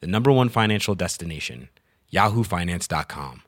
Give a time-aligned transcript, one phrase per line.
[0.00, 1.68] the number one financial destination,
[2.12, 3.42] yahoofinance.com.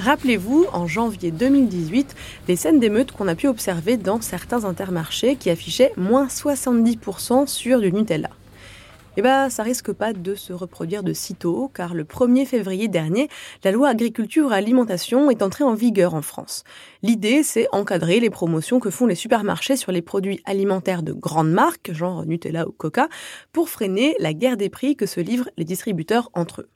[0.00, 2.16] Rappelez-vous, en janvier 2018,
[2.48, 7.80] les scènes d'émeutes qu'on a pu observer dans certains intermarchés qui affichaient moins 70% sur
[7.80, 8.30] du Nutella.
[9.16, 13.28] Eh bien, ça risque pas de se reproduire de sitôt, car le 1er février dernier,
[13.64, 16.62] la loi agriculture et alimentation est entrée en vigueur en France.
[17.02, 21.50] L'idée, c'est encadrer les promotions que font les supermarchés sur les produits alimentaires de grandes
[21.50, 23.08] marques, genre Nutella ou Coca,
[23.52, 26.70] pour freiner la guerre des prix que se livrent les distributeurs entre eux.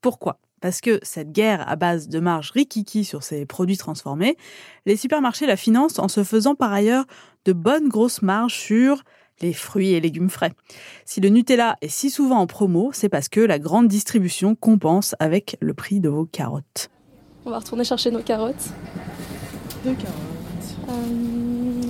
[0.00, 0.40] Pourquoi?
[0.62, 4.38] Parce que cette guerre à base de marge rikiki sur ces produits transformés,
[4.86, 7.04] les supermarchés la financent en se faisant par ailleurs
[7.44, 9.02] de bonnes grosses marges sur
[9.40, 10.52] les fruits et légumes frais.
[11.04, 15.14] Si le Nutella est si souvent en promo, c'est parce que la grande distribution compense
[15.18, 16.90] avec le prix de vos carottes.
[17.44, 18.70] On va retourner chercher nos carottes.
[19.84, 20.88] Deux carottes.
[20.88, 21.82] Euh,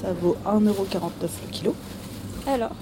[0.00, 1.74] Ça vaut 1,49€ le kilo.
[2.46, 2.74] Alors,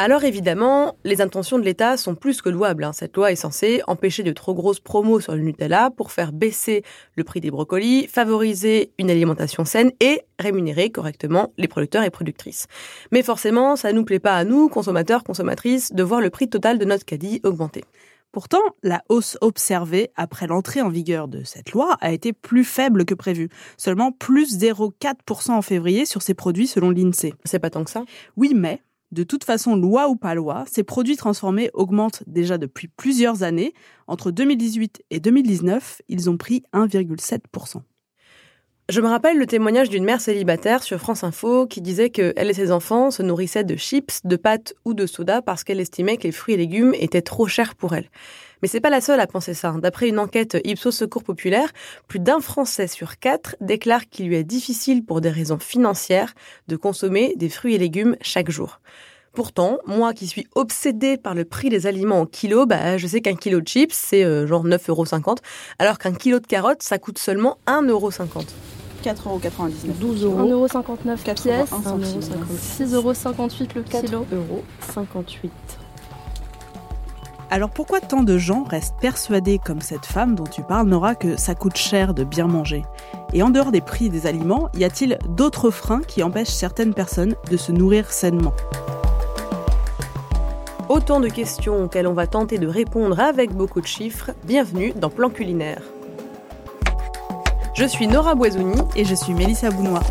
[0.00, 2.84] alors évidemment, les intentions de l'État sont plus que louables.
[2.84, 2.92] Hein.
[2.92, 6.84] Cette loi est censée empêcher de trop grosses promos sur le Nutella pour faire baisser
[7.16, 12.68] le prix des brocolis, favoriser une alimentation saine et rémunérer correctement les producteurs et productrices.
[13.10, 16.48] Mais forcément, ça ne nous plaît pas à nous, consommateurs, consommatrices, de voir le prix
[16.48, 17.82] total de notre caddie augmenter.
[18.30, 23.04] Pourtant, la hausse observée après l'entrée en vigueur de cette loi a été plus faible
[23.04, 23.48] que prévu.
[23.76, 27.34] Seulement plus 0,4% en février sur ces produits selon l'INSEE.
[27.44, 28.04] C'est pas tant que ça?
[28.36, 28.80] Oui, mais
[29.10, 33.72] de toute façon, loi ou pas loi, ces produits transformés augmentent déjà depuis plusieurs années.
[34.06, 37.82] Entre 2018 et 2019, ils ont pris 1,7%.
[38.90, 42.54] Je me rappelle le témoignage d'une mère célibataire sur France Info qui disait qu'elle et
[42.54, 46.22] ses enfants se nourrissaient de chips, de pâtes ou de soda parce qu'elle estimait que
[46.22, 48.08] les fruits et légumes étaient trop chers pour elle.
[48.62, 49.74] Mais c'est pas la seule à penser ça.
[49.78, 51.70] D'après une enquête Ipsos Secours Populaire,
[52.06, 56.34] plus d'un Français sur quatre déclare qu'il lui est difficile pour des raisons financières
[56.68, 58.80] de consommer des fruits et légumes chaque jour.
[59.32, 63.20] Pourtant, moi qui suis obsédée par le prix des aliments au kilo, bah, je sais
[63.20, 65.36] qu'un kilo de chips, c'est euh, genre 9,50€,
[65.78, 68.46] alors qu'un kilo de carottes, ça coûte seulement 1,50€.
[69.04, 69.98] 4,99€.
[70.00, 70.66] 12 euros.
[70.66, 71.70] 1,59€ pièce.
[72.80, 74.26] 6,58€ le kilo.
[74.94, 75.77] 4,58€.
[77.50, 81.38] Alors pourquoi tant de gens restent persuadés, comme cette femme dont tu parles, Nora, que
[81.38, 82.84] ça coûte cher de bien manger?
[83.32, 87.36] Et en dehors des prix des aliments, y a-t-il d'autres freins qui empêchent certaines personnes
[87.50, 88.52] de se nourrir sainement?
[90.90, 94.32] Autant de questions auxquelles on va tenter de répondre avec beaucoup de chiffres.
[94.44, 95.80] Bienvenue dans Plan Culinaire.
[97.72, 100.02] Je suis Nora Boisouni et je suis Mélissa Bounois.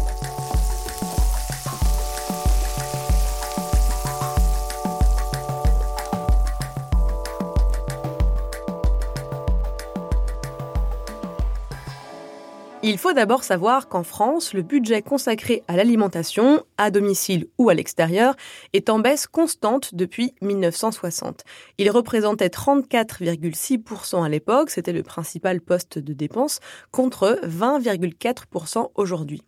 [12.98, 17.76] Il faut d'abord savoir qu'en France, le budget consacré à l'alimentation, à domicile ou à
[17.76, 18.36] l'extérieur,
[18.74, 21.44] est en baisse constante depuis 1960.
[21.78, 26.60] Il représentait 34,6% à l'époque, c'était le principal poste de dépense,
[26.90, 29.44] contre 20,4% aujourd'hui.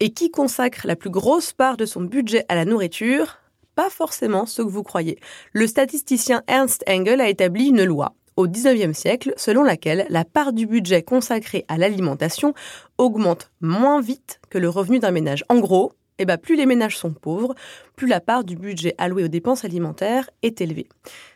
[0.00, 3.38] Et qui consacre la plus grosse part de son budget à la nourriture?
[3.76, 5.20] Pas forcément ce que vous croyez.
[5.52, 10.52] Le statisticien Ernst Engel a établi une loi au XIXe siècle, selon laquelle la part
[10.52, 12.54] du budget consacré à l'alimentation
[12.98, 15.44] augmente moins vite que le revenu d'un ménage.
[15.48, 17.54] En gros, eh ben, plus les ménages sont pauvres,
[17.96, 20.88] plus la part du budget alloué aux dépenses alimentaires est élevée.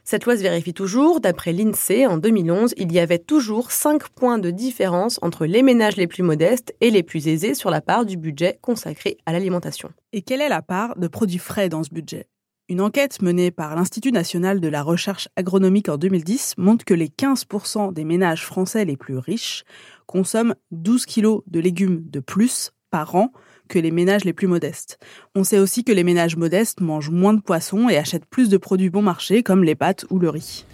[0.04, 1.20] Cette loi se vérifie toujours.
[1.20, 5.96] D'après l'INSEE, en 2011, il y avait toujours 5 points de différence entre les ménages
[5.96, 9.90] les plus modestes et les plus aisés sur la part du budget consacré à l'alimentation.
[10.12, 12.28] Et quelle est la part de produits frais dans ce budget?
[12.68, 17.08] Une enquête menée par l'Institut national de la recherche agronomique en 2010 montre que les
[17.08, 19.64] 15% des ménages français les plus riches
[20.06, 23.32] consomment 12 kilos de légumes de plus par an
[23.68, 24.98] que les ménages les plus modestes.
[25.34, 28.56] On sait aussi que les ménages modestes mangent moins de poissons et achètent plus de
[28.56, 30.64] produits bon marché comme les pâtes ou le riz.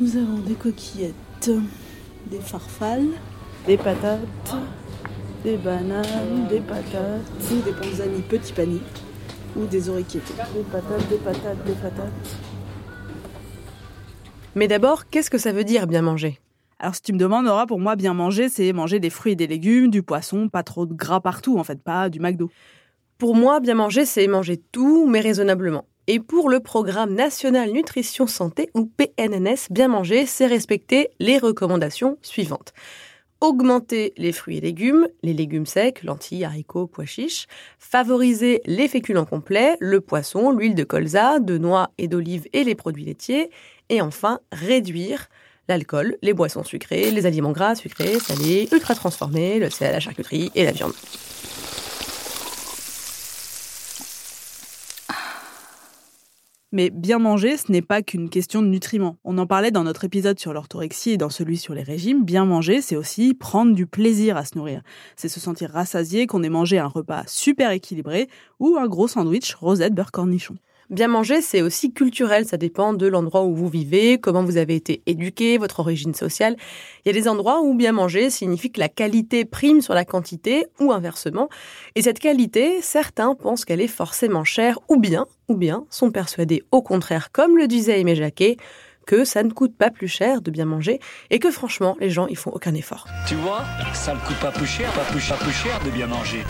[0.00, 1.50] Nous avons des coquillettes,
[2.30, 3.08] des farfales,
[3.66, 4.20] des patates,
[5.42, 7.22] des bananes, des patates,
[7.64, 8.80] des panzani petits paniers
[9.56, 10.32] ou des oriquettes.
[10.54, 12.12] Des patates, des patates, des patates.
[14.54, 16.38] Mais d'abord, qu'est-ce que ça veut dire bien manger?
[16.78, 19.36] Alors si tu me demandes, Nora, pour moi, bien manger, c'est manger des fruits et
[19.36, 22.50] des légumes, du poisson, pas trop de gras partout, en fait, pas du McDo.
[23.18, 25.86] Pour moi, bien manger, c'est manger tout, mais raisonnablement.
[26.06, 32.18] Et pour le programme national nutrition santé, ou PNNS, bien manger, c'est respecter les recommandations
[32.20, 32.74] suivantes.
[33.42, 37.46] Augmenter les fruits et légumes, les légumes secs, lentilles, haricots, pois chiches.
[37.78, 42.74] Favoriser les féculents complets, le poisson, l'huile de colza, de noix et d'olive et les
[42.74, 43.50] produits laitiers.
[43.90, 45.28] Et enfin, réduire
[45.68, 50.50] l'alcool, les boissons sucrées, les aliments gras, sucrés, salés, ultra transformés, le sel, la charcuterie
[50.54, 50.94] et la viande.
[56.76, 59.16] Mais bien manger, ce n'est pas qu'une question de nutriments.
[59.24, 62.22] On en parlait dans notre épisode sur l'orthorexie et dans celui sur les régimes.
[62.22, 64.82] Bien manger, c'est aussi prendre du plaisir à se nourrir.
[65.16, 68.28] C'est se sentir rassasié qu'on ait mangé un repas super équilibré
[68.60, 70.56] ou un gros sandwich rosette beurre cornichon.
[70.88, 74.76] Bien manger, c'est aussi culturel, ça dépend de l'endroit où vous vivez, comment vous avez
[74.76, 76.56] été éduqué, votre origine sociale.
[77.04, 80.04] Il y a des endroits où bien manger signifie que la qualité prime sur la
[80.04, 81.48] quantité ou inversement.
[81.96, 86.62] Et cette qualité, certains pensent qu'elle est forcément chère ou bien, ou bien sont persuadés
[86.70, 88.56] au contraire, comme le disait Aimé Jacquet,
[89.08, 91.00] que ça ne coûte pas plus cher de bien manger
[91.30, 93.08] et que franchement, les gens, ils font aucun effort.
[93.26, 96.06] Tu vois, ça ne coûte pas plus cher, pas plus cher, plus cher de bien
[96.06, 96.42] manger.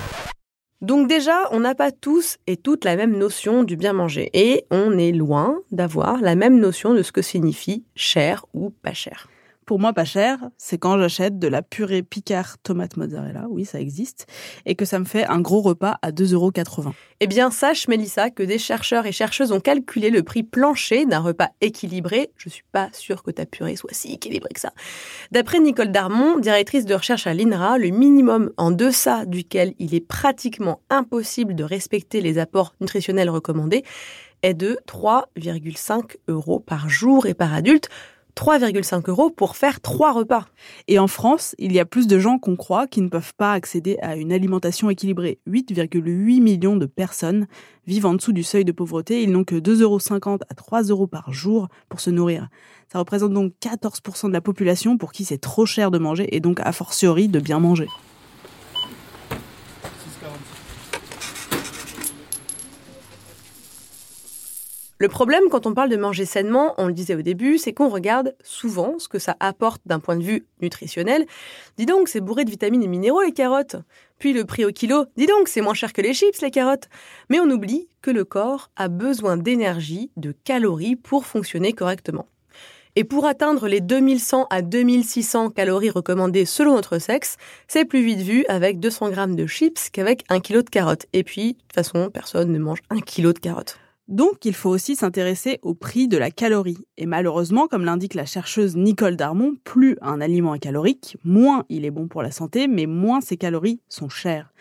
[0.83, 4.65] Donc déjà, on n'a pas tous et toutes la même notion du bien manger et
[4.71, 9.29] on est loin d'avoir la même notion de ce que signifie cher ou pas cher.
[9.67, 13.81] Pour moi, pas cher, c'est quand j'achète de la purée Picard tomate mozzarella, oui, ça
[13.81, 14.29] existe,
[14.65, 16.93] et que ça me fait un gros repas à 2,80€.
[17.19, 21.19] Eh bien, sache, Mélissa, que des chercheurs et chercheuses ont calculé le prix plancher d'un
[21.19, 22.31] repas équilibré.
[22.37, 24.71] Je suis pas sûre que ta purée soit si équilibrée que ça.
[25.33, 30.07] D'après Nicole Darmon, directrice de recherche à l'INRA, le minimum en deçà duquel il est
[30.07, 33.83] pratiquement impossible de respecter les apports nutritionnels recommandés
[34.43, 37.89] est de 3,5 euros par jour et par adulte
[38.37, 40.47] 3,5 euros pour faire trois repas.
[40.89, 43.53] Et en France, il y a plus de gens qu'on croit qui ne peuvent pas
[43.53, 45.39] accéder à une alimentation équilibrée.
[45.49, 47.47] 8,8 millions de personnes
[47.87, 49.23] vivent en dessous du seuil de pauvreté.
[49.23, 52.49] Ils n'ont que 2,50 euros à 3 euros par jour pour se nourrir.
[52.93, 56.41] Ça représente donc 14% de la population pour qui c'est trop cher de manger et
[56.41, 57.89] donc a fortiori de bien manger.
[64.99, 67.91] Le problème quand on parle de manger sainement, on le disait au début, c'est qu'on
[67.91, 71.27] regarde souvent ce que ça apporte d'un point de vue nutritionnel.
[71.77, 73.77] Dis donc, c'est bourré de vitamines et minéraux les carottes.
[74.19, 76.89] Puis le prix au kilo, dis donc, c'est moins cher que les chips les carottes.
[77.29, 82.27] Mais on oublie que le corps a besoin d'énergie, de calories pour fonctionner correctement.
[82.99, 87.37] Et pour atteindre les 2100 à 2600 calories recommandées selon notre sexe,
[87.69, 91.05] c'est plus vite vu avec 200 grammes de chips qu'avec un kilo de carottes.
[91.13, 93.79] Et puis, de toute façon, personne ne mange un kilo de carottes.
[94.09, 96.79] Donc, il faut aussi s'intéresser au prix de la calorie.
[96.97, 101.85] Et malheureusement, comme l'indique la chercheuse Nicole Darmon, plus un aliment est calorique, moins il
[101.85, 104.53] est bon pour la santé, mais moins ses calories sont chères.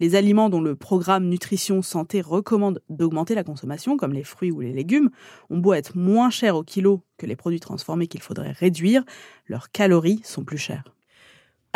[0.00, 4.60] Les aliments dont le programme Nutrition Santé recommande d'augmenter la consommation, comme les fruits ou
[4.60, 5.10] les légumes,
[5.50, 9.04] ont beau être moins chers au kilo que les produits transformés qu'il faudrait réduire,
[9.48, 10.93] leurs calories sont plus chères.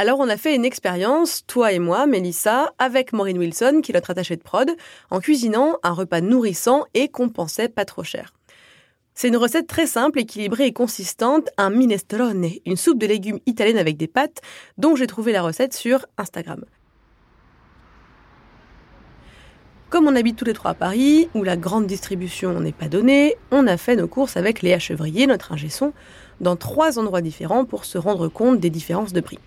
[0.00, 3.96] Alors on a fait une expérience, toi et moi, Mélissa, avec Maureen Wilson, qui est
[3.96, 4.70] notre attachée de prod,
[5.10, 8.32] en cuisinant un repas nourrissant et qu'on pensait pas trop cher.
[9.14, 13.76] C'est une recette très simple, équilibrée et consistante, un minestrone, une soupe de légumes italienne
[13.76, 14.40] avec des pâtes,
[14.76, 16.64] dont j'ai trouvé la recette sur Instagram.
[19.90, 23.34] Comme on habite tous les trois à Paris, où la grande distribution n'est pas donnée,
[23.50, 25.92] on a fait nos courses avec Léa Chevrier, notre ingé son,
[26.40, 29.40] dans trois endroits différents pour se rendre compte des différences de prix.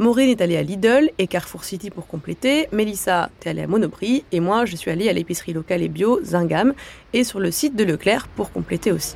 [0.00, 2.68] Maureen est allée à Lidl et Carrefour City pour compléter.
[2.72, 4.24] Mélissa, est allée à Monoprix.
[4.32, 6.72] Et moi, je suis allée à l'épicerie locale et bio Zingam
[7.12, 9.14] et sur le site de Leclerc pour compléter aussi.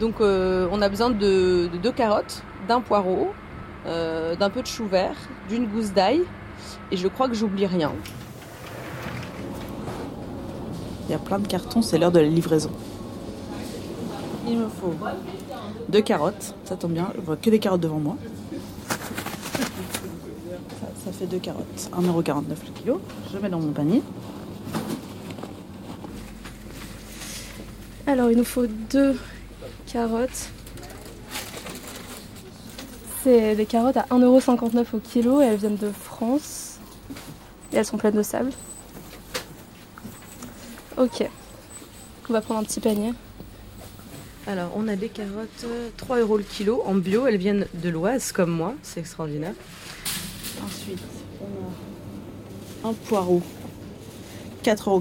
[0.00, 3.28] Donc, euh, on a besoin de, deux carottes, d'un poireau,
[3.86, 5.14] euh, d'un peu de chou vert,
[5.48, 6.22] d'une gousse d'ail.
[6.90, 7.92] Et je crois que j'oublie rien.
[11.08, 12.72] Il y a plein de cartons, c'est l'heure de la livraison.
[14.48, 14.94] Il me faut
[15.88, 18.16] deux carottes, ça tombe bien, je vois que des carottes devant moi.
[21.04, 23.00] Ça, fait deux carottes, 1,49€ le kilo.
[23.32, 24.02] Je mets dans mon panier.
[28.06, 29.18] Alors, il nous faut deux
[29.86, 30.48] carottes.
[33.22, 36.78] C'est des carottes à 1,59€ au kilo et elles viennent de France.
[37.72, 38.50] Et elles sont pleines de sable.
[40.96, 41.28] Ok.
[42.28, 43.12] On va prendre un petit panier.
[44.48, 45.66] Alors, on a des carottes,
[45.98, 47.26] 3 euh, euros le kilo en bio.
[47.26, 48.72] Elles viennent de l'Oise, comme moi.
[48.82, 49.52] C'est extraordinaire.
[50.64, 51.02] Ensuite,
[51.42, 53.42] on a un poireau,
[54.64, 55.00] 4,99 euros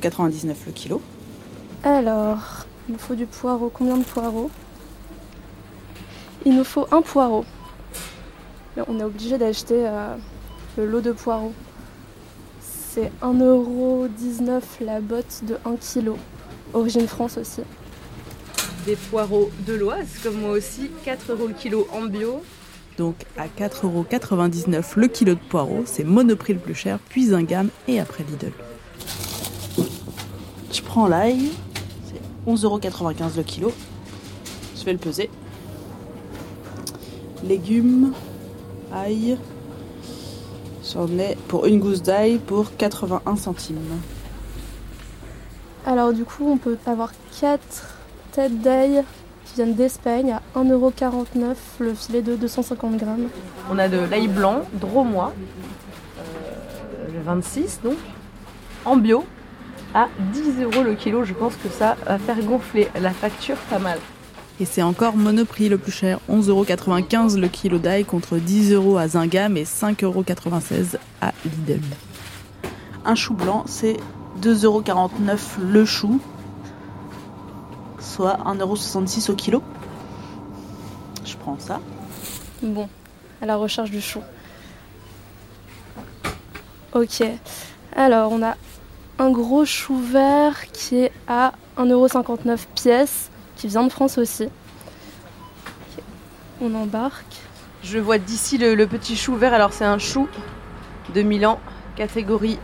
[0.65, 1.01] le kilo.
[1.85, 3.71] Alors, il nous faut du poireau.
[3.73, 4.51] Combien de poireaux?
[6.45, 7.45] Il nous faut un poireau.
[8.85, 10.17] On est obligé d'acheter euh,
[10.77, 11.53] le lot de poireaux.
[12.59, 16.17] C'est 1,19€ la botte de 1 kg.
[16.73, 17.61] Origine France aussi.
[18.87, 22.41] Des poireaux de l'Oise, comme moi aussi, 4 euros le kilo en bio.
[22.97, 27.67] Donc à 4,99€ le kilo de poireaux, c'est Monoprix le plus cher, puis un gamme
[27.89, 28.53] et après Lidl.
[30.71, 31.51] Je prends l'ail,
[32.05, 33.73] c'est 11,95€ le kilo.
[34.77, 35.29] Je vais le peser.
[37.43, 38.13] Légumes,
[38.93, 39.37] ail.
[40.93, 43.99] J'en ai pour une gousse d'ail pour 81 centimes.
[45.85, 47.96] Alors du coup, on peut avoir 4
[48.47, 49.03] d'ail
[49.45, 53.27] qui viennent d'Espagne à 1,49€ le filet de 250 grammes.
[53.71, 55.33] On a de l'ail blanc, dromois,
[56.19, 57.97] euh, le 26 donc,
[58.85, 59.25] en bio,
[59.93, 61.23] à 10 euros le kilo.
[61.23, 63.99] Je pense que ça va faire gonfler la facture pas mal.
[64.59, 69.55] Et c'est encore Monoprix le plus cher, 11,95€ le kilo d'ail contre 10€ à Zingam
[69.55, 71.81] et 5,96€ à Lidl.
[73.05, 73.97] Un chou blanc, c'est
[74.41, 76.19] 2,49€ le chou,
[78.07, 79.61] soit 1,66€ au kilo.
[81.25, 81.79] Je prends ça.
[82.63, 82.87] Bon,
[83.41, 84.21] à la recherche du chou.
[86.93, 87.23] Ok,
[87.95, 88.55] alors on a
[89.19, 94.45] un gros chou vert qui est à 1,59€ pièce, qui vient de France aussi.
[94.45, 96.03] Ok,
[96.61, 97.35] On embarque.
[97.83, 99.53] Je vois d'ici le, le petit chou vert.
[99.53, 100.27] Alors c'est un chou
[101.13, 101.59] de Milan,
[101.95, 102.57] catégorie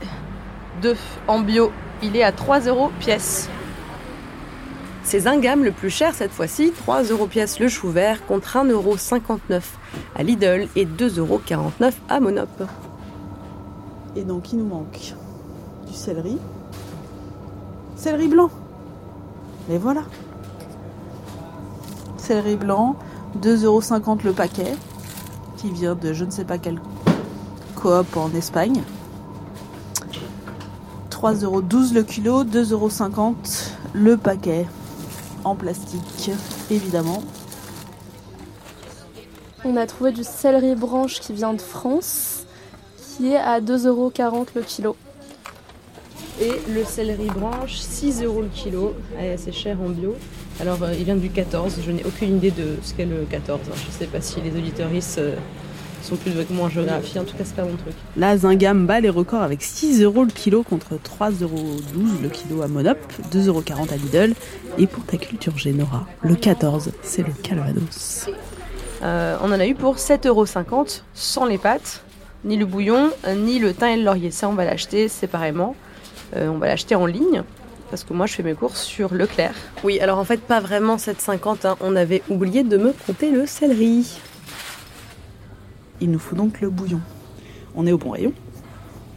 [0.82, 0.96] 2
[1.28, 1.72] en bio.
[2.02, 3.50] Il est à 3 euros pièce.
[5.14, 8.58] C'est un gamme le plus cher cette fois-ci, 3 euros pièce le chou vert contre
[8.58, 8.98] 1,59 euros
[10.16, 11.40] à Lidl et 2,49 euros
[12.10, 12.64] à Monop.
[14.16, 15.14] Et donc il nous manque
[15.86, 16.40] du céleri.
[17.96, 18.50] Céleri blanc.
[19.70, 20.02] Et voilà.
[22.18, 22.96] Céleri blanc,
[23.40, 24.74] 2,50€ le paquet,
[25.58, 26.82] qui vient de je ne sais pas quelle
[27.76, 28.82] coop en Espagne.
[31.12, 34.66] 3,12€ le kilo, 2,50€ le paquet
[35.44, 36.32] en plastique,
[36.72, 37.24] évidemment.
[39.66, 42.46] On a trouvé du céleri branche qui vient de France,
[43.18, 44.96] qui est à 2,40€ le kilo.
[46.42, 48.94] Et le céleri branche, 6 euros le kilo.
[49.38, 50.16] C'est cher en bio.
[50.60, 51.80] Alors, euh, il vient du 14.
[51.86, 53.62] Je n'ai aucune idée de ce qu'est le 14.
[53.64, 53.74] hein.
[53.76, 55.20] Je ne sais pas si les auditoristes
[56.04, 57.18] sont plus moi en géographie.
[57.20, 57.94] En tout cas, c'est pas mon truc.
[58.18, 62.98] Là, Zingam bat les records avec 6€ le kilo contre 3,12€ le kilo à Monop,
[63.32, 64.34] 2,40€ à Lidl.
[64.78, 68.28] Et pour ta culture Génora, le 14, c'est le Calvados.
[69.04, 70.46] Euh, on en a eu pour 7,50 euros
[71.14, 72.04] sans les pâtes,
[72.46, 74.32] ni le bouillon, ni le thym et le laurier.
[74.32, 75.76] Ça, on va l'acheter séparément.
[76.36, 77.44] Euh, on va l'acheter en ligne.
[77.90, 79.54] Parce que moi, je fais mes courses sur Leclerc.
[79.84, 81.68] Oui, alors en fait, pas vraiment 7,50.
[81.68, 81.76] hein.
[81.80, 84.20] On avait oublié de me compter le céleri.
[86.02, 87.02] Il nous faut donc le bouillon.
[87.76, 88.34] On est au bon rayon.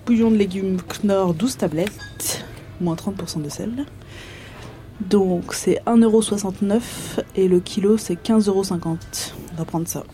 [0.06, 2.44] Bouillon de légumes Knorr 12 tablettes,
[2.80, 3.86] moins 30% de sel.
[5.00, 6.80] Donc c'est 1,69€
[7.34, 9.32] et le kilo c'est 15,50€.
[9.52, 10.04] On va prendre ça.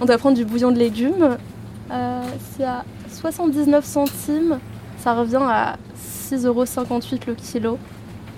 [0.00, 1.38] On doit prendre du bouillon de légumes.
[1.90, 2.22] Euh,
[2.56, 4.58] c'est à 79 centimes.
[4.98, 5.76] Ça revient à
[6.30, 7.78] 6,58€ le kilo.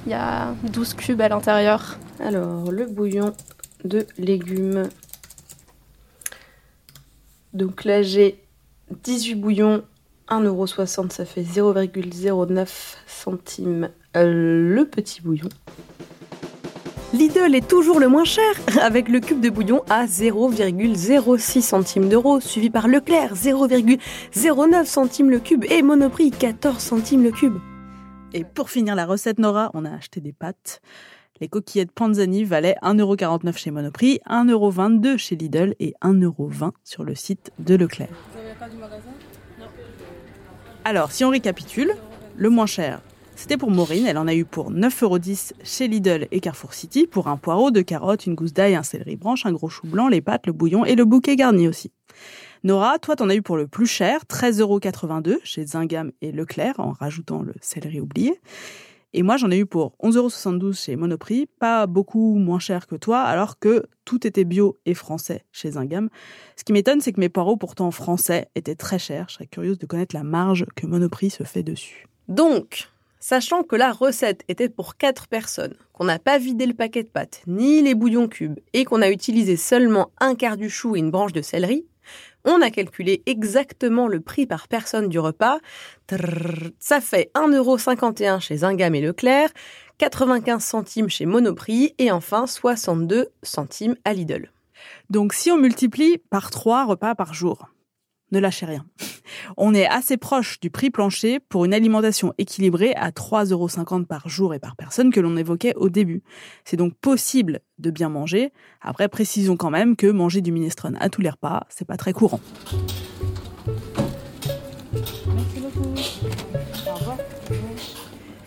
[0.07, 1.99] Il y a 12 cubes à l'intérieur.
[2.21, 3.33] Alors, le bouillon
[3.85, 4.89] de légumes.
[7.53, 8.43] Donc là, j'ai
[9.03, 9.85] 18 bouillons,
[10.29, 12.69] 1,60€, ça fait 0,09
[13.07, 15.49] centimes euh, le petit bouillon.
[17.13, 18.45] Lidl est toujours le moins cher,
[18.83, 25.39] avec le cube de bouillon à 0,06 centimes d'euros, suivi par Leclerc, 0,09 centimes le
[25.39, 27.57] cube, et Monoprix, 14 centimes le cube.
[28.33, 30.83] Et pour finir la recette Nora, on a acheté des pâtes.
[31.41, 37.53] Les coquillettes Panzani valaient 1,49€ chez Monoprix, 1,22€ chez Lidl et 1,20€ sur le site
[37.59, 38.09] de Leclerc.
[40.85, 41.93] Alors, si on récapitule,
[42.37, 43.03] le moins cher,
[43.35, 44.07] c'était pour Maureen.
[44.07, 47.83] Elle en a eu pour 9,10€ chez Lidl et Carrefour City pour un poireau, deux
[47.83, 50.85] carottes, une gousse d'ail, un céleri branche, un gros chou blanc, les pâtes, le bouillon
[50.87, 51.93] et le bouquet garni aussi.
[52.65, 56.93] Nora, toi, t'en as eu pour le plus cher, 13,82€ chez Zingam et Leclerc, en
[56.93, 58.41] rajoutant le céleri oublié.
[59.19, 63.23] Et moi, j'en ai eu pour 11,72€ chez Monoprix, pas beaucoup moins cher que toi,
[63.23, 66.11] alors que tout était bio et français chez Zingam.
[66.55, 69.31] Ce qui m'étonne, c'est que mes poireaux, pourtant français, étaient très chers.
[69.31, 72.07] Je serais curieuse de connaître la marge que Monoprix se fait dessus.
[72.29, 77.03] Donc, sachant que la recette était pour 4 personnes, qu'on n'a pas vidé le paquet
[77.03, 80.95] de pâtes, ni les bouillons cubes, et qu'on a utilisé seulement un quart du chou
[80.95, 81.87] et une branche de céleri,
[82.47, 85.59] on a calculé exactement le prix par personne du repas.
[86.79, 89.51] Ça fait 1,51€ chez Zingam et Leclerc,
[89.99, 94.51] 95 centimes chez Monoprix et enfin 62 centimes à Lidl.
[95.11, 97.69] Donc si on multiplie par trois repas par jour,
[98.33, 98.85] ne lâchez rien.
[99.57, 104.29] On est assez proche du prix plancher pour une alimentation équilibrée à 3,50 euros par
[104.29, 106.23] jour et par personne que l'on évoquait au début.
[106.65, 108.53] C'est donc possible de bien manger.
[108.81, 112.13] Après, précisons quand même que manger du minestrone à tous les repas, c'est pas très
[112.13, 112.41] courant.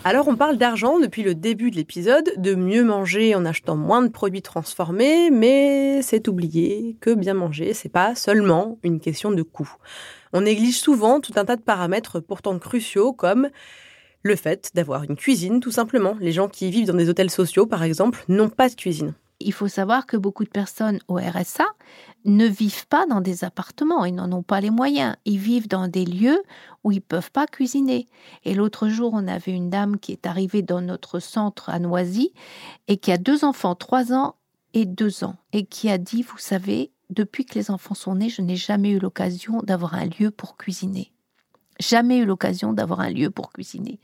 [0.09, 4.01] Alors on parle d'argent depuis le début de l'épisode, de mieux manger en achetant moins
[4.01, 9.43] de produits transformés, mais c'est oublié que bien manger, c'est pas seulement une question de
[9.43, 9.71] coût.
[10.33, 13.49] On néglige souvent tout un tas de paramètres pourtant cruciaux comme
[14.23, 16.15] le fait d'avoir une cuisine tout simplement.
[16.19, 19.13] Les gens qui vivent dans des hôtels sociaux par exemple n'ont pas de cuisine.
[19.39, 21.65] Il faut savoir que beaucoup de personnes au RSA
[22.25, 25.15] ne vivent pas dans des appartements, ils n'en ont pas les moyens.
[25.25, 26.41] Ils vivent dans des lieux
[26.83, 28.07] où ils ne peuvent pas cuisiner.
[28.43, 32.33] Et l'autre jour, on avait une dame qui est arrivée dans notre centre à Noisy
[32.87, 34.35] et qui a deux enfants, trois ans
[34.73, 38.29] et deux ans, et qui a dit, vous savez, depuis que les enfants sont nés,
[38.29, 41.11] je n'ai jamais eu l'occasion d'avoir un lieu pour cuisiner.
[41.79, 43.99] Jamais eu l'occasion d'avoir un lieu pour cuisiner.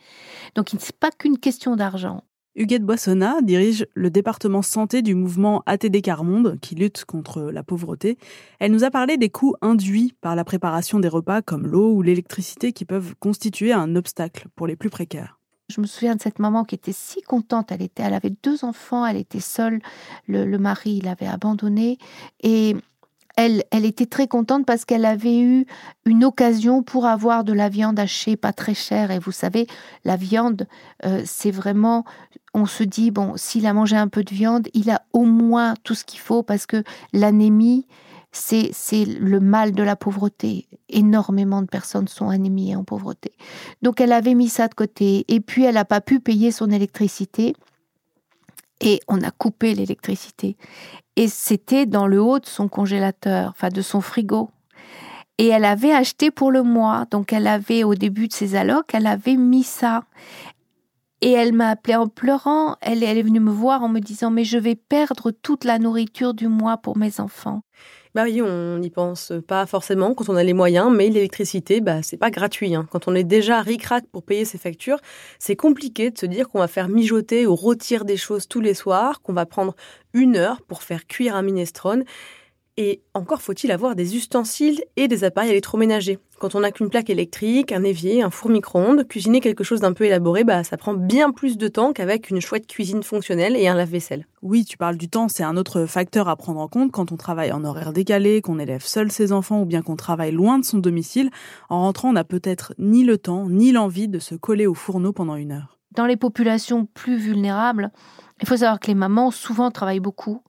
[0.56, 2.24] Donc, ce n'est pas qu'une question d'argent.
[2.58, 8.18] Huguette Boissonnat dirige le département santé du mouvement ATD Carmonde qui lutte contre la pauvreté.
[8.60, 12.02] Elle nous a parlé des coûts induits par la préparation des repas comme l'eau ou
[12.02, 15.38] l'électricité qui peuvent constituer un obstacle pour les plus précaires.
[15.68, 17.74] Je me souviens de cette maman qui était si contente.
[17.74, 19.82] Elle était, elle avait deux enfants, elle était seule.
[20.26, 21.98] Le, le mari l'avait abandonnée
[22.42, 22.78] et
[23.36, 25.66] elle, était très contente parce qu'elle avait eu
[26.06, 29.12] une occasion pour avoir de la viande hachée pas très chère.
[29.12, 29.68] Et vous savez,
[30.06, 30.68] la viande,
[31.06, 32.06] euh, c'est vraiment,
[32.54, 35.74] on se dit, bon, s'il a mangé un peu de viande, il a au moins
[35.84, 37.88] tout ce qu'il faut parce que l'anémie,
[38.32, 40.68] c'est, c'est le mal de la pauvreté.
[40.90, 43.34] Énormément de personnes sont anémies en pauvreté.
[43.82, 45.26] Donc elle avait mis ça de côté.
[45.28, 47.54] Et puis elle n'a pas pu payer son électricité
[48.82, 50.58] et on a coupé l'électricité.
[51.16, 54.50] Et c'était dans le haut de son congélateur, enfin de son frigo.
[55.38, 58.94] Et elle avait acheté pour le mois, donc elle avait au début de ses allocs,
[58.94, 60.04] elle avait mis ça.
[61.22, 64.32] Et elle m'a appelé en pleurant, elle, elle est venue me voir en me disant
[64.32, 67.62] mais je vais perdre toute la nourriture du mois pour mes enfants.
[68.16, 72.02] Bah oui, on n'y pense pas forcément quand on a les moyens, mais l'électricité, bah,
[72.02, 72.74] c'est pas gratuit.
[72.74, 72.88] Hein.
[72.90, 75.00] Quand on est déjà ric-rac pour payer ses factures,
[75.38, 78.74] c'est compliqué de se dire qu'on va faire mijoter ou rôtir des choses tous les
[78.74, 79.76] soirs, qu'on va prendre
[80.14, 82.06] une heure pour faire cuire un minestrone.
[82.78, 86.20] Et encore faut-il avoir des ustensiles et des appareils électroménagers.
[86.40, 89.94] Quand on n'a qu'une plaque électrique, un évier, un four micro-ondes, cuisiner quelque chose d'un
[89.94, 93.70] peu élaboré, bah, ça prend bien plus de temps qu'avec une chouette cuisine fonctionnelle et
[93.70, 94.28] un lave-vaisselle.
[94.42, 97.18] Oui, tu parles du temps, c'est un autre facteur à prendre en compte quand on
[97.18, 100.66] travaille en horaire décalé, qu'on élève seul ses enfants ou bien qu'on travaille loin de
[100.66, 101.30] son domicile.
[101.70, 105.14] En rentrant, on n'a peut-être ni le temps, ni l'envie de se coller au fourneau
[105.14, 105.76] pendant une heure.
[105.96, 107.90] Dans les populations plus vulnérables,
[108.42, 110.42] il faut savoir que les mamans souvent travaillent beaucoup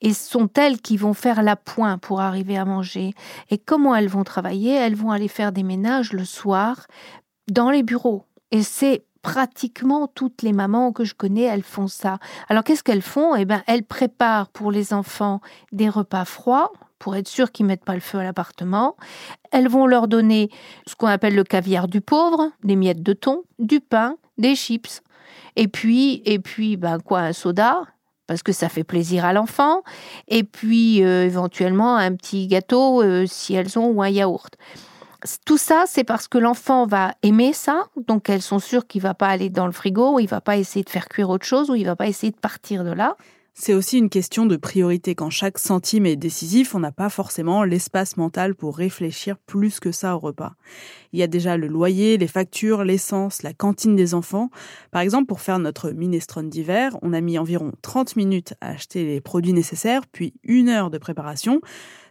[0.00, 3.14] et sont elles qui vont faire la pointe pour arriver à manger.
[3.50, 4.74] Et comment elles vont travailler?
[4.74, 6.86] Elles vont aller faire des ménages le soir
[7.50, 8.24] dans les bureaux.
[8.52, 12.18] Et c'est pratiquement toutes les mamans que je connais, elles font ça.
[12.48, 13.34] Alors qu'est-ce qu'elles font?
[13.34, 17.84] Eh bien, elles préparent pour les enfants des repas froids pour être sûr qu'ils mettent
[17.84, 18.96] pas le feu à l'appartement.
[19.50, 20.50] Elles vont leur donner
[20.86, 25.02] ce qu'on appelle le caviar du pauvre, des miettes de thon, du pain, des chips.
[25.56, 27.82] Et puis, et puis, ben quoi, un soda,
[28.26, 29.82] parce que ça fait plaisir à l'enfant.
[30.28, 34.56] Et puis, euh, éventuellement, un petit gâteau, euh, si elles ont, ou un yaourt.
[35.46, 39.14] Tout ça, c'est parce que l'enfant va aimer ça, donc elles sont sûres qu'il va
[39.14, 41.70] pas aller dans le frigo, ou il va pas essayer de faire cuire autre chose,
[41.70, 43.16] ou il va pas essayer de partir de là.
[43.54, 45.14] C'est aussi une question de priorité.
[45.14, 49.92] Quand chaque centime est décisif, on n'a pas forcément l'espace mental pour réfléchir plus que
[49.92, 50.54] ça au repas.
[51.12, 54.48] Il y a déjà le loyer, les factures, l'essence, la cantine des enfants.
[54.90, 59.04] Par exemple, pour faire notre minestrone d'hiver, on a mis environ 30 minutes à acheter
[59.04, 61.60] les produits nécessaires, puis une heure de préparation.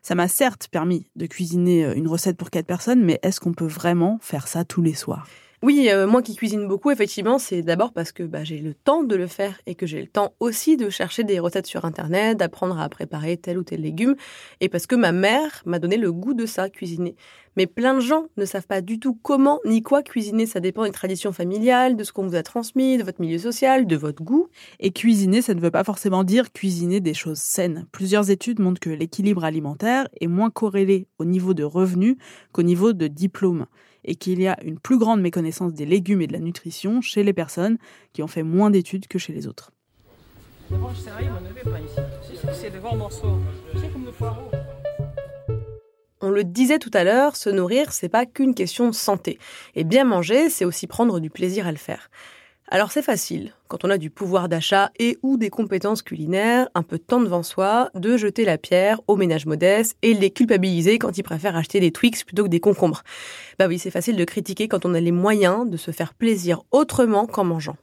[0.04, 3.66] Ça m'a certes permis de cuisiner une recette pour quatre personnes, mais est-ce qu'on peut
[3.66, 5.28] vraiment faire ça tous les soirs?
[5.64, 9.04] Oui, euh, moi qui cuisine beaucoup, effectivement, c'est d'abord parce que bah, j'ai le temps
[9.04, 12.38] de le faire et que j'ai le temps aussi de chercher des recettes sur Internet,
[12.38, 14.16] d'apprendre à préparer tel ou tel légume,
[14.60, 17.16] et parce que ma mère m'a donné le goût de ça, cuisiner.
[17.58, 20.48] Mais plein de gens ne savent pas du tout comment ni quoi cuisiner.
[20.48, 23.86] Ça dépend des traditions familiales, de ce qu'on vous a transmis, de votre milieu social,
[23.86, 24.48] de votre goût.
[24.80, 27.86] Et cuisiner, ça ne veut pas forcément dire cuisiner des choses saines.
[27.92, 32.16] Plusieurs études montrent que l'équilibre alimentaire est moins corrélé au niveau de revenus
[32.52, 33.68] qu'au niveau de diplôme
[34.04, 37.24] et qu'il y a une plus grande méconnaissance des légumes et de la nutrition chez
[37.24, 37.78] les personnes
[38.14, 39.72] qui ont fait moins d'études que chez les autres.
[46.24, 49.40] On le disait tout à l'heure, se nourrir, c'est pas qu'une question de santé.
[49.76, 52.10] Et bien manger, c'est aussi prendre du plaisir à le faire.
[52.74, 56.84] Alors c'est facile, quand on a du pouvoir d'achat et ou des compétences culinaires, un
[56.84, 60.98] peu de temps devant soi, de jeter la pierre aux ménages modestes et les culpabiliser
[60.98, 63.04] quand ils préfèrent acheter des Twix plutôt que des concombres.
[63.60, 66.62] Bah oui, c'est facile de critiquer quand on a les moyens de se faire plaisir
[66.72, 67.76] autrement qu'en mangeant.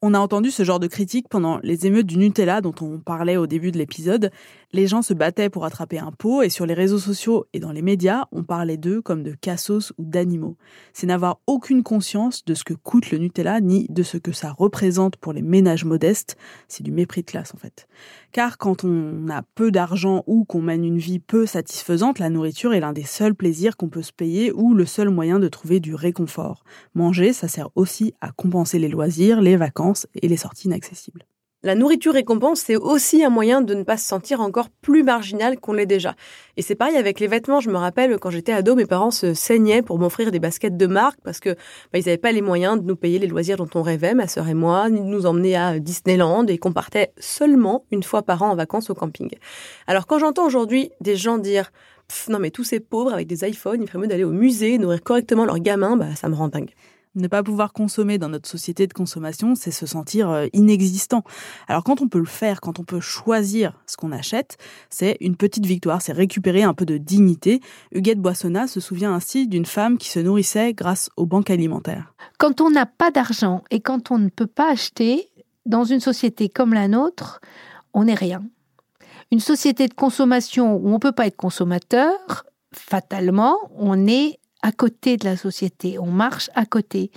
[0.00, 3.36] On a entendu ce genre de critique pendant les émeutes du Nutella dont on parlait
[3.36, 4.30] au début de l'épisode.
[4.72, 7.72] Les gens se battaient pour attraper un pot et sur les réseaux sociaux et dans
[7.72, 10.56] les médias, on parlait d'eux comme de cassos ou d'animaux.
[10.92, 14.52] C'est n'avoir aucune conscience de ce que coûte le Nutella ni de ce que ça
[14.52, 16.36] représente pour les ménages modestes.
[16.68, 17.88] C'est du mépris de classe en fait.
[18.30, 22.72] Car quand on a peu d'argent ou qu'on mène une vie peu satisfaisante, la nourriture
[22.72, 25.80] est l'un des seuls plaisirs qu'on peut se payer ou le seul moyen de trouver
[25.80, 26.62] du réconfort.
[26.94, 31.24] Manger, ça sert aussi à compenser les loisirs, les vacances et les sorties inaccessibles.
[31.62, 35.60] La nourriture récompense, c'est aussi un moyen de ne pas se sentir encore plus marginal
[35.60, 36.14] qu'on l'est déjà.
[36.56, 37.60] Et c'est pareil avec les vêtements.
[37.60, 40.86] Je me rappelle, quand j'étais ado, mes parents se saignaient pour m'offrir des baskets de
[40.86, 43.68] marque parce que bah, ils n'avaient pas les moyens de nous payer les loisirs dont
[43.74, 47.12] on rêvait, ma sœur et moi, ni de nous emmener à Disneyland et qu'on partait
[47.18, 49.28] seulement une fois par an en vacances au camping.
[49.86, 51.72] Alors quand j'entends aujourd'hui des gens dire
[52.30, 55.02] non mais tous ces pauvres avec des iPhones, il ferait mieux d'aller au musée, nourrir
[55.02, 56.70] correctement leurs gamins, bah ça me rend dingue.
[57.16, 61.24] Ne pas pouvoir consommer dans notre société de consommation, c'est se sentir euh, inexistant.
[61.66, 64.58] Alors quand on peut le faire, quand on peut choisir ce qu'on achète,
[64.90, 67.60] c'est une petite victoire, c'est récupérer un peu de dignité.
[67.90, 72.14] Huguette Boissonnat se souvient ainsi d'une femme qui se nourrissait grâce aux banques alimentaires.
[72.38, 75.30] Quand on n'a pas d'argent et quand on ne peut pas acheter,
[75.66, 77.40] dans une société comme la nôtre,
[77.92, 78.42] on n'est rien.
[79.32, 84.72] Une société de consommation où on ne peut pas être consommateur, fatalement, on est à
[84.72, 87.10] côté de la société, on marche à côté.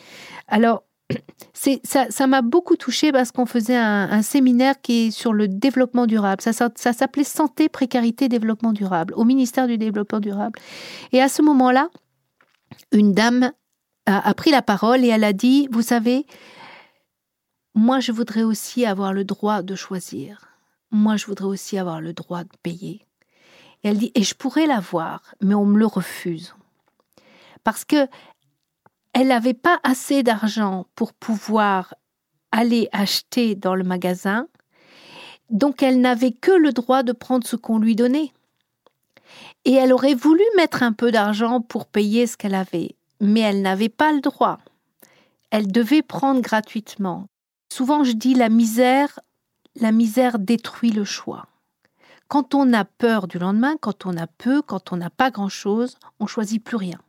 [0.48, 0.84] Alors,
[1.54, 6.08] c'est, ça, m'a beaucoup touché parce qu'on faisait un, séminaire qui est sur le développement
[6.08, 6.42] durable.
[6.42, 10.60] Ça, ça, s'appelait Santé, Précarité, Développement durable au ministère du Développement durable.
[11.12, 11.90] Et à ce moment-là,
[12.92, 13.52] une dame
[14.06, 16.26] a, a pris la parole et elle a dit, vous savez,
[17.76, 20.48] moi je voudrais aussi avoir le droit de choisir.
[20.92, 23.06] Moi je voudrais aussi avoir le droit de payer.
[23.84, 26.56] Et elle dit, et je pourrais l'avoir, mais on me le refuse
[27.64, 28.08] parce que
[29.14, 31.94] elle n'avait pas assez d'argent pour pouvoir
[32.52, 34.48] aller acheter dans le magasin,
[35.50, 38.32] donc elle n'avait que le droit de prendre ce qu'on lui donnait.
[39.66, 43.62] Et elle aurait voulu mettre un peu d'argent pour payer ce qu'elle avait, mais elle
[43.62, 44.60] n'avait pas le droit.
[45.52, 47.28] Elle devait prendre gratuitement.
[47.72, 49.20] Souvent je dis la misère,
[49.76, 51.48] la misère détruit le choix.
[52.28, 55.98] Quand on a peur du lendemain, quand on a peu, quand on n'a pas grand-chose,
[56.20, 57.00] on choisit plus rien.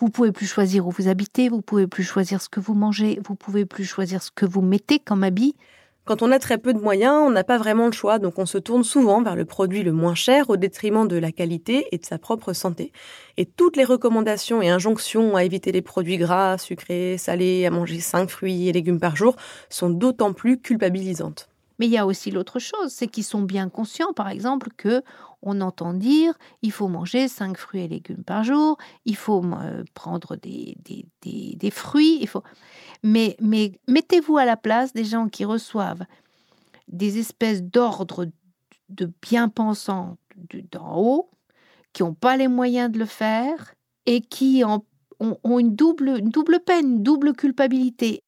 [0.00, 3.18] Vous pouvez plus choisir où vous habitez, vous pouvez plus choisir ce que vous mangez,
[3.26, 5.56] vous pouvez plus choisir ce que vous mettez comme habit.
[6.04, 8.46] Quand on a très peu de moyens, on n'a pas vraiment le choix, donc on
[8.46, 11.98] se tourne souvent vers le produit le moins cher au détriment de la qualité et
[11.98, 12.92] de sa propre santé.
[13.38, 17.98] Et toutes les recommandations et injonctions à éviter les produits gras, sucrés, salés, à manger
[17.98, 19.34] 5 fruits et légumes par jour
[19.68, 21.48] sont d'autant plus culpabilisantes.
[21.78, 25.02] Mais il y a aussi l'autre chose, c'est qu'ils sont bien conscients, par exemple, que
[25.42, 29.84] on entend dire il faut manger 5 fruits et légumes par jour, il faut euh,
[29.94, 30.76] prendre des,
[31.22, 32.42] des, fruits, il faut...
[33.02, 36.04] Mais, mais mettez-vous à la place des gens qui reçoivent
[36.88, 38.26] des espèces d'ordres
[38.88, 40.16] de bien-pensants
[40.72, 41.30] d'en haut,
[41.92, 43.74] qui n'ont pas les moyens de le faire
[44.06, 44.84] et qui ont,
[45.20, 48.22] ont une, double, une double peine, une double culpabilité.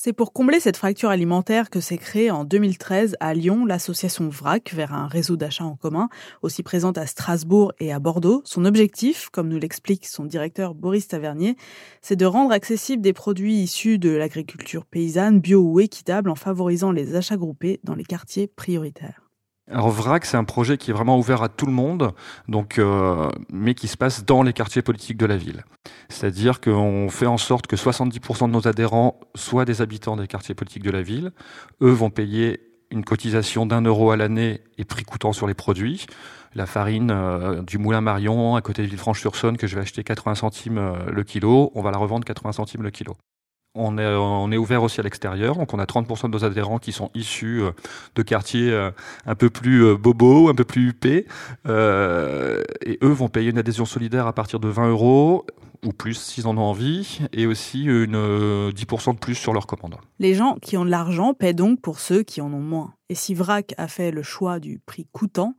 [0.00, 4.72] C'est pour combler cette fracture alimentaire que s'est créée en 2013 à Lyon l'association VRAC
[4.72, 6.08] vers un réseau d'achat en commun,
[6.40, 8.40] aussi présente à Strasbourg et à Bordeaux.
[8.44, 11.56] Son objectif, comme nous l'explique son directeur Boris Tavernier,
[12.00, 16.92] c'est de rendre accessibles des produits issus de l'agriculture paysanne, bio ou équitable en favorisant
[16.92, 19.27] les achats groupés dans les quartiers prioritaires.
[19.70, 22.12] Alors VRAC, c'est un projet qui est vraiment ouvert à tout le monde,
[22.78, 25.64] euh, mais qui se passe dans les quartiers politiques de la ville.
[26.08, 30.54] C'est-à-dire qu'on fait en sorte que 70% de nos adhérents soient des habitants des quartiers
[30.54, 31.32] politiques de la ville.
[31.82, 36.06] Eux vont payer une cotisation d'un euro à l'année et prix coûtant sur les produits.
[36.54, 40.36] La farine euh, du Moulin Marion à côté de Villefranche-sur-Saône que je vais acheter 80
[40.36, 43.16] centimes euh, le kilo, on va la revendre 80 centimes le kilo.
[43.74, 46.78] On est, on est, ouvert aussi à l'extérieur, donc on a 30% de nos adhérents
[46.78, 47.70] qui sont issus euh,
[48.14, 48.90] de quartiers euh,
[49.26, 51.26] un peu plus euh, bobos, un peu plus huppés,
[51.66, 55.46] et eux vont payer une adhésion solidaire à partir de 20 euros
[55.84, 59.94] ou plus s'ils en ont envie, et aussi une 10% de plus sur leur commande.
[60.18, 62.94] Les gens qui ont de l'argent paient donc pour ceux qui en ont moins.
[63.10, 65.54] Et si VRAC a fait le choix du prix coûtant,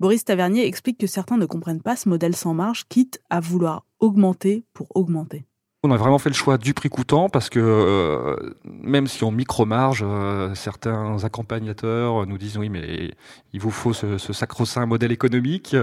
[0.00, 3.84] Boris Tavernier explique que certains ne comprennent pas ce modèle sans marge, quitte à vouloir
[4.00, 5.44] augmenter pour augmenter.
[5.82, 9.30] On a vraiment fait le choix du prix coûtant parce que euh, même si on
[9.30, 13.12] micro-marge, euh, certains accompagnateurs nous disent oui mais
[13.54, 15.74] il vous faut ce, ce sacro-saint modèle économique,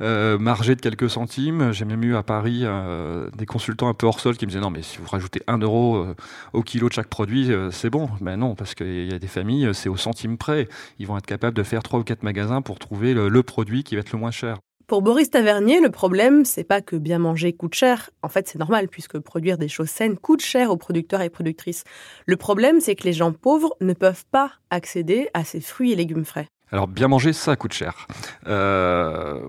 [0.00, 1.70] euh, de quelques centimes.
[1.70, 4.60] J'ai même eu à Paris euh, des consultants un peu hors sol qui me disaient
[4.60, 6.04] non mais si vous rajoutez un euro
[6.52, 8.10] au kilo de chaque produit, c'est bon.
[8.20, 10.68] Ben non parce qu'il y a des familles, c'est au centime près.
[10.98, 13.94] Ils vont être capables de faire trois ou quatre magasins pour trouver le produit qui
[13.94, 14.58] va être le moins cher.
[14.94, 18.10] Pour Boris Tavernier, le problème, c'est pas que bien manger coûte cher.
[18.22, 21.82] En fait, c'est normal, puisque produire des choses saines coûte cher aux producteurs et productrices.
[22.26, 25.96] Le problème, c'est que les gens pauvres ne peuvent pas accéder à ces fruits et
[25.96, 26.46] légumes frais.
[26.70, 28.06] Alors bien manger, ça coûte cher,
[28.46, 29.40] euh,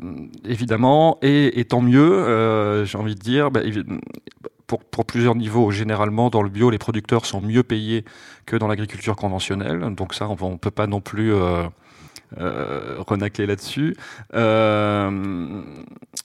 [0.45, 2.11] évidemment, et, tant mieux.
[2.11, 3.61] Euh, J'ai envie de dire, bah,
[4.65, 5.69] pour, pour, plusieurs niveaux.
[5.69, 8.03] Généralement, dans le bio, les producteurs sont mieux payés
[8.47, 11.65] que dans l'agriculture conventionnelle, donc ça, on ne peut pas non plus euh,
[12.39, 13.95] euh, renacler là-dessus.
[14.33, 15.61] Euh,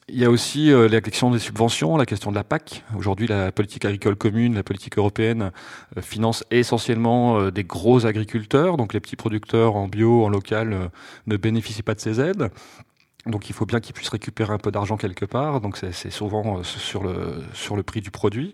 [0.09, 2.83] il y a aussi euh, la question des subventions, la question de la PAC.
[2.97, 5.51] Aujourd'hui, la politique agricole commune, la politique européenne
[5.97, 10.91] euh, finance essentiellement euh, des gros agriculteurs, donc les petits producteurs en bio, en local,
[11.27, 12.49] ne bénéficient pas de ces aides.
[13.25, 15.61] Donc il faut bien qu'ils puissent récupérer un peu d'argent quelque part.
[15.61, 18.53] Donc c'est souvent sur le, sur le prix du produit.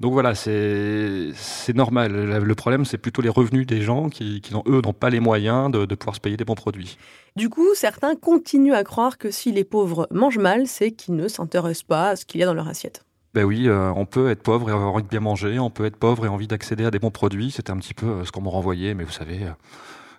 [0.00, 1.32] Donc voilà, c'est
[1.74, 2.12] normal.
[2.42, 5.70] Le problème, c'est plutôt les revenus des gens qui, qui eux, n'ont pas les moyens
[5.70, 6.98] de, de, pouvoir se payer des bons produits.
[7.36, 11.28] Du coup, certains continuent à croire que si les pauvres mangent mal, c'est qu'ils ne
[11.28, 13.06] s'intéressent pas à ce qu'il y a dans leur assiette.
[13.36, 15.84] Ben oui, euh, on peut être pauvre et avoir envie de bien manger, on peut
[15.84, 17.50] être pauvre et envie d'accéder à des bons produits.
[17.50, 19.50] C'était un petit peu euh, ce qu'on m'a renvoyé, mais vous savez, euh,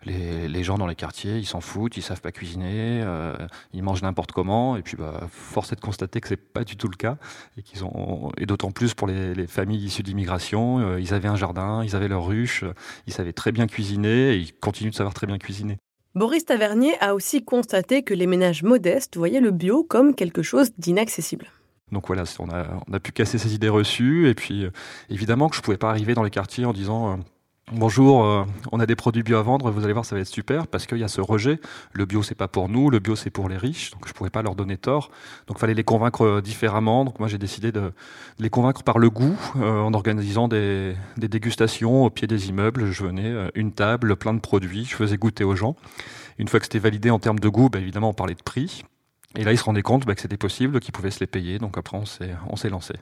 [0.07, 3.35] les, les, gens dans les quartiers, ils s'en foutent, ils savent pas cuisiner, euh,
[3.73, 4.75] ils mangent n'importe comment.
[4.77, 7.17] Et puis, bah, force est de constater que c'est pas du tout le cas,
[7.57, 11.27] et qu'ils ont, et d'autant plus pour les, les familles issues d'immigration, euh, ils avaient
[11.27, 12.63] un jardin, ils avaient leur ruche,
[13.05, 15.77] ils savaient très bien cuisiner, et ils continuent de savoir très bien cuisiner.
[16.15, 20.71] Boris Tavernier a aussi constaté que les ménages modestes voyaient le bio comme quelque chose
[20.77, 21.47] d'inaccessible.
[21.91, 24.71] Donc voilà, on a, on a pu casser ces idées reçues, et puis euh,
[25.09, 27.15] évidemment que je pouvais pas arriver dans les quartiers en disant euh,
[27.73, 30.27] Bonjour, euh, on a des produits bio à vendre, vous allez voir, ça va être
[30.27, 31.59] super parce qu'il y a ce rejet.
[31.91, 34.29] Le bio, c'est pas pour nous, le bio, c'est pour les riches, donc je pouvais
[34.29, 35.11] pas leur donner tort.
[35.47, 37.03] Donc, fallait les convaincre euh, différemment.
[37.03, 37.91] Donc, moi, j'ai décidé de,
[38.39, 42.89] les convaincre par le goût euh, en organisant des, dégustations au pied des immeubles.
[42.89, 45.75] Je venais une table, plein de produits, je faisais goûter aux gens.
[46.37, 48.85] Une fois que c'était validé en termes de goût, bah, évidemment, on parlait de prix.
[49.35, 51.59] Et là, ils se rendaient compte bah, que c'était possible, qu'ils pouvaient se les payer.
[51.59, 52.93] Donc après, on s'est lancé.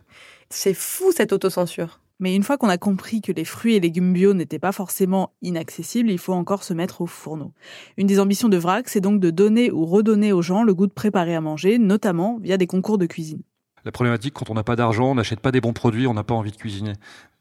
[0.50, 2.00] C'est fou cette autocensure.
[2.20, 5.34] Mais une fois qu'on a compris que les fruits et légumes bio n'étaient pas forcément
[5.42, 7.52] inaccessibles, il faut encore se mettre au fourneau.
[7.98, 10.88] Une des ambitions de VRAC, c'est donc de donner ou redonner aux gens le goût
[10.88, 13.42] de préparer à manger, notamment via des concours de cuisine.
[13.84, 16.24] La problématique, quand on n'a pas d'argent, on n'achète pas des bons produits, on n'a
[16.24, 16.94] pas envie de cuisiner.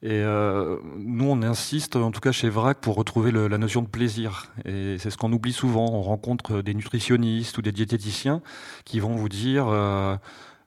[0.02, 3.86] Et euh, nous, on insiste, en tout cas chez VRAC, pour retrouver la notion de
[3.86, 4.52] plaisir.
[4.66, 5.90] Et c'est ce qu'on oublie souvent.
[5.90, 8.42] On rencontre des nutritionnistes ou des diététiciens
[8.84, 9.68] qui vont vous dire...
[9.68, 10.16] Euh,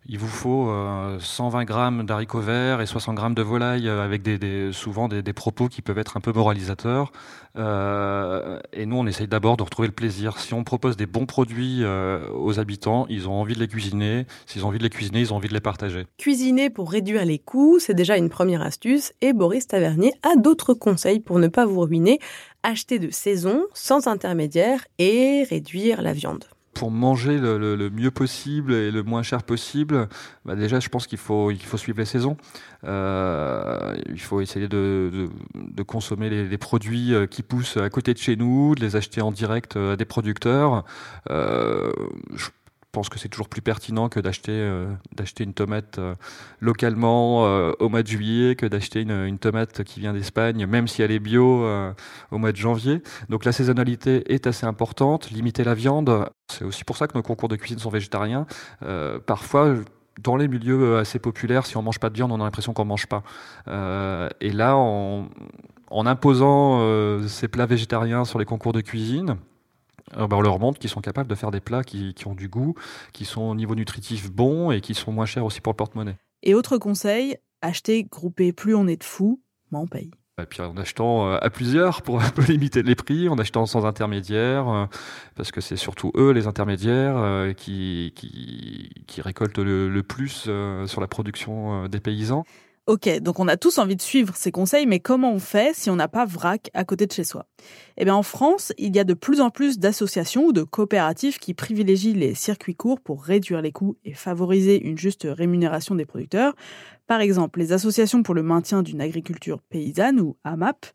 [0.10, 4.22] il vous faut euh, 120 grammes d'haricots verts et 60 grammes de volaille euh, avec
[4.72, 7.12] souvent des, propos qui peuvent être un peu moralisateurs.
[7.58, 10.40] Euh, et nous, on essaye d'abord de retrouver le plaisir.
[10.40, 14.26] Si on propose des bons produits euh, aux habitants, ils ont envie de les cuisiner.
[14.46, 16.06] S'ils ont envie de les cuisiner, ils ont envie de les partager.
[16.18, 19.14] Cuisiner pour réduire les coûts, c'est déjà une première astuce.
[19.22, 22.20] Et Boris Tavernier a d'autres conseils pour ne pas vous ruiner.
[22.64, 26.46] Acheter de saison, sans intermédiaire et réduire la viande
[26.78, 30.08] pour manger le, mieux possible et le moins cher possible,
[30.46, 32.38] bah déjà, je pense qu'il faut, il faut suivre les saisons.
[32.84, 35.30] Euh, il faut essayer de,
[35.88, 39.76] consommer les, produits qui poussent à côté de chez nous, de les acheter en direct
[39.76, 40.86] à des producteurs.
[41.32, 41.92] Euh,
[42.98, 46.16] pense que c'est toujours plus pertinent que d'acheter euh, d'acheter une tomate euh,
[46.62, 50.88] localement euh, au mois de juillet que d'acheter une, une, tomate qui vient d'Espagne, même
[50.88, 51.64] si elle est bio
[52.32, 53.04] au mois de janvier.
[53.30, 55.30] Donc la saisonnalité est assez importante.
[55.30, 58.48] Limiter la viande, c'est aussi pour ça que nos concours de cuisine sont végétariens.
[59.28, 59.76] Parfois
[60.24, 62.86] dans les milieux assez populaires, si on mange pas de viande, on a l'impression qu'on
[62.86, 63.22] mange pas.
[64.42, 65.28] Et là, en,
[65.92, 66.82] imposant
[67.28, 69.38] ces plats végétariens sur les concours de cuisine,
[70.16, 72.36] euh, ben on leur montre qu'ils sont capables de faire des plats qui, qui, ont
[72.36, 72.76] du goût,
[73.14, 76.16] qui sont au niveau nutritif bon et qui sont moins chers aussi pour le porte-monnaie.
[76.44, 79.42] Et autre conseil, acheter groupé, plus on est de fous,
[79.72, 80.12] moins on paye.
[80.40, 83.86] Et puis en achetant à plusieurs pour un peu limiter les prix, en achetant sans
[83.86, 84.88] intermédiaire,
[85.36, 90.48] parce que c'est surtout eux, les intermédiaires, qui, qui, qui récoltent le, le, plus
[90.86, 92.44] sur la production des paysans.
[92.88, 95.90] Ok, donc on a tous envie de suivre ces conseils, mais comment on fait si
[95.90, 97.46] on n'a pas vrac à côté de chez soi?
[97.98, 101.38] Eh bien en France, il y a de plus en plus d'associations ou de coopératives
[101.38, 106.06] qui privilégient les circuits courts pour réduire les coûts et favoriser une juste rémunération des
[106.06, 106.54] producteurs.
[107.08, 110.86] Par exemple, les associations pour le maintien d'une agriculture paysanne ou AMAP.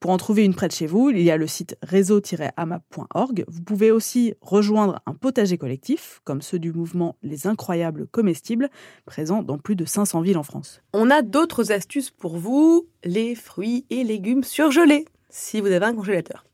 [0.00, 3.44] Pour en trouver une près de chez vous, il y a le site réseau-amap.org.
[3.46, 8.68] Vous pouvez aussi rejoindre un potager collectif, comme ceux du mouvement Les Incroyables Comestibles,
[9.06, 10.82] présent dans plus de 500 villes en France.
[10.92, 15.94] On a d'autres astuces pour vous, les fruits et légumes surgelés, si vous avez un
[15.94, 16.44] congélateur.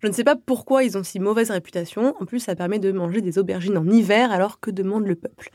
[0.00, 2.92] Je ne sais pas pourquoi ils ont si mauvaise réputation, en plus ça permet de
[2.92, 5.50] manger des aubergines en hiver alors que demande le peuple?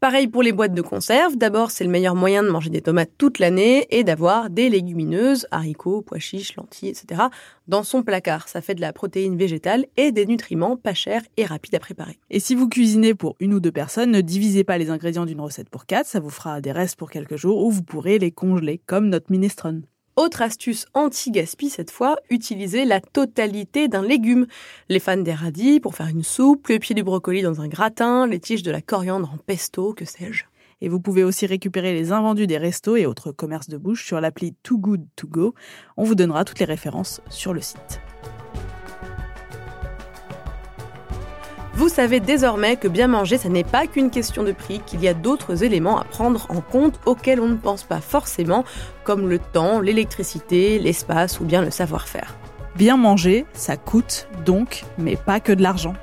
[0.00, 1.36] Pareil pour les boîtes de conserve.
[1.36, 5.46] D'abord, c'est le meilleur moyen de manger des tomates toute l'année et d'avoir des légumineuses,
[5.50, 7.24] haricots, pois chiches, lentilles, etc.
[7.68, 8.48] dans son placard.
[8.48, 12.18] Ça fait de la protéine végétale et des nutriments pas chers et rapides à préparer.
[12.30, 15.42] Et si vous cuisinez pour une ou deux personnes, ne divisez pas les ingrédients d'une
[15.42, 16.06] recette pour quatre.
[16.06, 19.30] Ça vous fera des restes pour quelques jours ou vous pourrez les congeler comme notre
[19.30, 19.82] minestrone.
[20.20, 24.46] Autre astuce anti-gaspi cette fois, utiliser la totalité d'un légume.
[24.90, 28.26] Les fans des radis pour faire une soupe, le pied du brocoli dans un gratin,
[28.26, 30.44] les tiges de la coriandre en pesto, que sais-je.
[30.82, 34.20] Et vous pouvez aussi récupérer les invendus des restos et autres commerces de bouche sur
[34.20, 35.54] l'appli Too Good To Go.
[35.96, 38.02] On vous donnera toutes les références sur le site.
[41.80, 45.08] Vous savez désormais que bien manger, ça n'est pas qu'une question de prix, qu'il y
[45.08, 48.66] a d'autres éléments à prendre en compte auxquels on ne pense pas forcément,
[49.02, 52.36] comme le temps, l'électricité, l'espace ou bien le savoir-faire.
[52.76, 55.94] Bien manger, ça coûte donc, mais pas que de l'argent.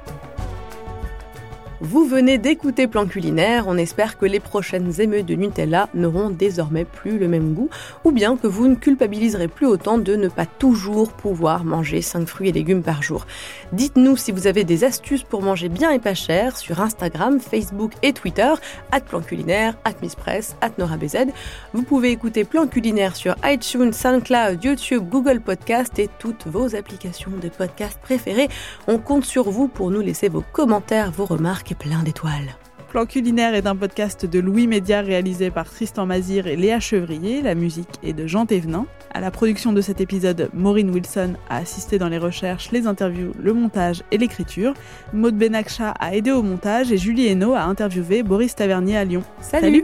[1.80, 6.86] Vous venez d'écouter Plan Culinaire, on espère que les prochaines émeutes de Nutella n'auront désormais
[6.86, 7.70] plus le même goût,
[8.04, 12.28] ou bien que vous ne culpabiliserez plus autant de ne pas toujours pouvoir manger 5
[12.28, 13.28] fruits et légumes par jour.
[13.74, 17.92] Dites-nous si vous avez des astuces pour manger bien et pas cher sur Instagram, Facebook
[18.02, 18.54] et Twitter,
[18.92, 21.28] at Plan Culinaire, at Miss Press, at NoraBZ.
[21.74, 27.34] Vous pouvez écouter Plan Culinaire sur iTunes, SoundCloud, YouTube, Google Podcast et toutes vos applications
[27.40, 28.50] de podcast préférées.
[28.88, 32.56] On compte sur vous pour nous laisser vos commentaires, vos remarques et plein d'étoiles.
[32.90, 37.42] Plan culinaire est un podcast de Louis Média réalisé par Tristan Mazir et Léa Chevrier.
[37.42, 38.86] La musique est de Jean Thévenin.
[39.14, 43.34] À la production de cet épisode, Maureen Wilson a assisté dans les recherches, les interviews,
[43.38, 44.74] le montage et l'écriture.
[45.12, 49.24] Maud Benakcha a aidé au montage et Julie Hainaut a interviewé Boris Tavernier à Lyon.
[49.42, 49.84] Salut.